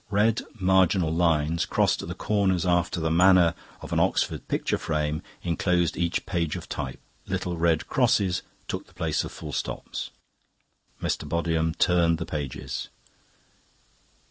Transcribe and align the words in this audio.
Red 0.09 0.41
marginal 0.59 1.13
lines, 1.13 1.63
crossed 1.63 2.01
at 2.01 2.07
the 2.07 2.15
corners 2.15 2.65
after 2.65 2.99
the 2.99 3.11
manner 3.11 3.53
of 3.81 3.93
an 3.93 3.99
Oxford 3.99 4.47
picture 4.47 4.79
frame, 4.79 5.21
enclosed 5.43 5.95
each 5.95 6.25
page 6.25 6.55
of 6.55 6.67
type, 6.67 6.99
little 7.27 7.55
red 7.55 7.85
crosses 7.85 8.41
took 8.67 8.87
the 8.87 8.95
place 8.95 9.23
of 9.23 9.31
full 9.31 9.53
stops. 9.53 10.09
Mr. 11.03 11.29
Bodiham 11.29 11.75
turned 11.77 12.17
the 12.17 12.25
pages. 12.25 12.89